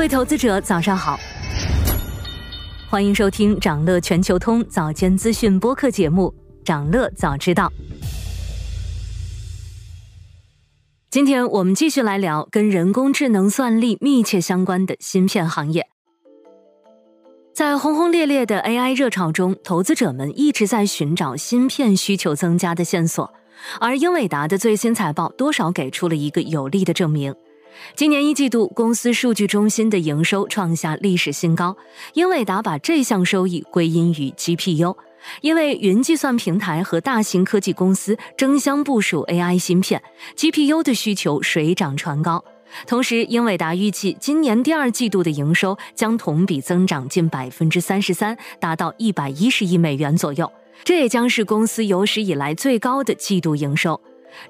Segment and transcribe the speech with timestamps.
[0.00, 1.20] 各位投资者，早上好，
[2.88, 6.34] 欢迎收听长乐全球通早间资讯播客节目
[6.64, 7.66] 《长乐早知道》。
[11.10, 15.86] 今天我们继续来聊跟人工智能算力密切相关的芯片行业。
[17.54, 23.30] 在轰轰烈烈的 AI 热潮中，投资者们一直在寻找芯片需求增加的线索，
[23.78, 27.34] 而英伟达的最新财报多少给出了一个有力的证明。
[27.94, 31.76] 今年一季度，公司数据中心的营收创下历史新高。
[32.14, 34.96] 英伟达把这项收益归因于 GPU，
[35.40, 40.02] 因为云计算平台和大型科技公司争相部署 AI 芯片
[40.36, 42.44] ，GPU 的需求水涨船高。
[42.86, 50.50] 同时，英伟达预计今年第二季度的营收将同比增长近百分之三十三，达到一百一十亿美元左右，
[50.84, 54.00] 这也将是公司有史以来最高的季度营收。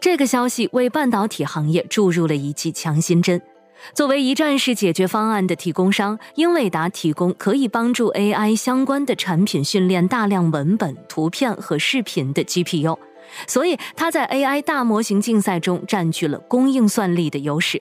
[0.00, 3.40] 这个消息为半导体行业注入了一剂强心针。
[3.94, 12.98] 作为一站式解决方案的提供商，英伟达提供可以帮助 AI 相关的产品训练大量文本、图片和视频的 GPU，
[13.46, 17.80] 所以它在 AI 大模型竞赛中占据了供应算力的优势。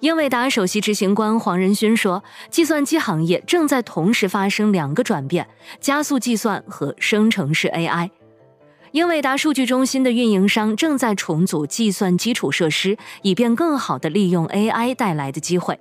[0.00, 5.46] 英伟达首席执行官黄仁勋说：“计算机行业正在同时发生两个转变：
[5.80, 8.10] 加速计算和生成式 AI。”
[8.92, 15.78] 英伟达数据中心的运营商正在重组计算基础设施，以便更好地利用 AI 带来的机会。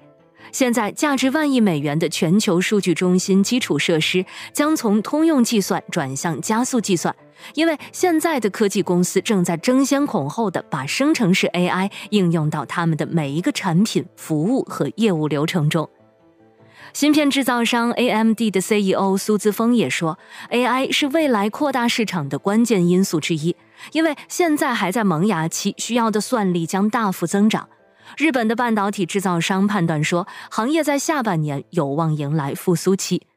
[0.52, 7.16] 现在，价值万亿美元的全球数据中心基础设施将从通用计算转向加速计算，
[7.54, 15.90] 因为现在的科技公司正在争先恐后地把生成式 AI 应用到他们的每一个产品、服务和业务流程中。
[16.94, 20.18] 芯片制造商 AMD 的 CEO 苏姿峰也说
[20.50, 23.56] ，AI 是未来扩大市场的关键因素之一，
[23.92, 27.68] 因为现在还在萌芽期，需要的算力将大幅增长。
[28.18, 33.28] 日本的半导体制造商判断说，行业在下半年有望迎来复苏期。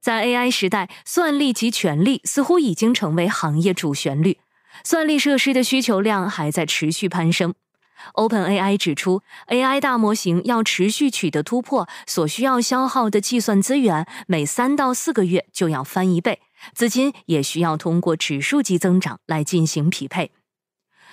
[0.00, 4.38] 在 AI 时代，算力及权力似乎已经成为行业主旋律，
[4.84, 7.54] 算力设施的需求量还在持续攀升。
[8.14, 16.40] OpenAI 指出，AI 大模型要持续取得突破，所需要消耗的计算资源每三到四个月就要翻一倍，
[16.74, 20.32] 资金也需要通过指数级增长来进行匹配。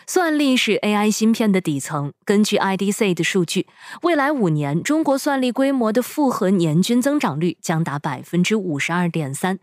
[0.07, 2.11] 算力是 AI 芯片的底层。
[2.25, 3.67] 根据 IDC 的数据，
[4.01, 9.59] 未来五年中国算力规模的复合年均增长率将达百分之五十二点三。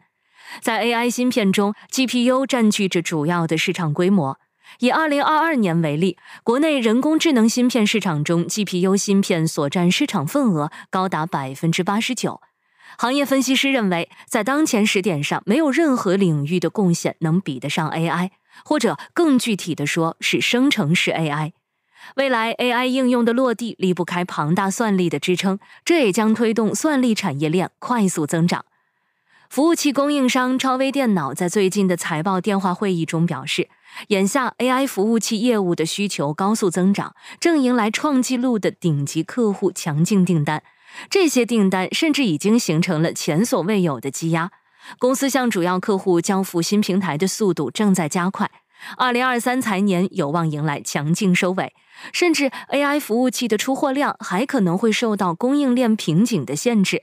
[0.63, 4.39] 在 AI 芯片中，GPU 占据着主要的市场规模。
[4.81, 12.41] 以二零二二年为例，国内人工智能芯片市场中，GPU 芯片所占市场份额高达百分之八十九。
[12.97, 18.31] 行业分析师认为，在当前时点上，没有任何领域的贡献能比得上 AI，
[18.65, 21.53] 或者更具体的说，是生成式 AI。
[22.17, 28.65] 未来 AI 应用的落地离不开庞大算力的支撑，这也将推动算力产业链快速增长。
[29.51, 33.69] 服务器供应商超微电脑在最近的财报电话会议中表示，
[34.09, 40.63] 眼下 AI 服务器业务的需求高速增长，正迎来创纪录的顶级客户强劲订单。
[41.11, 44.51] 这些订单甚至已经形成了前所未有的积压。
[44.99, 48.51] 公司向主要客户交付新平台的速度正在加快。
[48.97, 51.75] 二零二三财年有望迎来强劲收尾，
[52.13, 57.03] 甚至 AI 服务器的出货量还可能会受到供应链瓶颈的限制。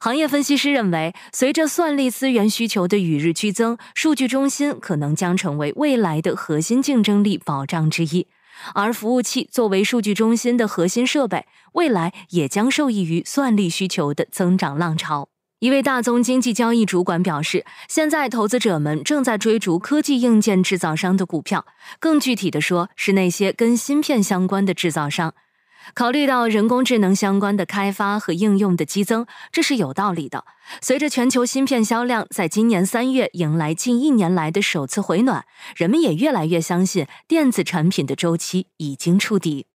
[0.00, 8.26] 行业分析师认为，随着算力资源需求的与日俱增，数据中心可能将成为未来的核心竞争力保障之一。
[8.74, 15.28] 而服务器作为数据中心的核心设备，未来也将受益于算力需求的增长浪潮。
[15.58, 21.66] 一位大宗经济交易主管表示，现在投资者们正在追逐科技硬件制造商的股票，
[21.98, 25.34] 更具体的说，是那些跟芯片相关的制造商。
[25.94, 30.44] 考虑到人工智能相关的开发和应用的激增，这是有道理的。
[30.80, 35.44] 随着全球芯片销量在今年三月迎来近一年来的首次回暖，
[35.76, 39.66] 人们也越来越相信电子产品的周期已经触底。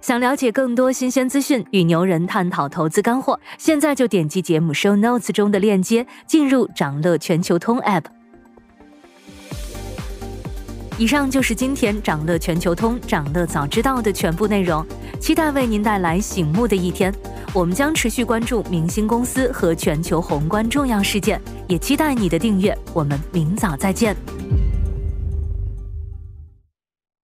[0.00, 8.15] 想了解更多新鲜资讯，与牛人探讨投资干货，现在就点击节目 show notes 中的链接，进入掌乐全球通 app。
[10.98, 14.84] 以上就是今天掌乐全球通、掌乐早知道的全部内容，
[15.20, 17.12] 期待为您带来醒目的一天。
[17.52, 21.38] 我们将持续关注明星公司和全球宏观重要事件，
[21.68, 22.76] 也期待你的订阅。
[22.94, 24.16] 我们明早再见。